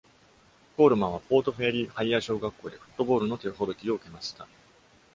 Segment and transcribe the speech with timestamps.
[0.77, 4.47] コールマンは、Port Fairy Higher 小学校でフットボールの手ほどきを受けました。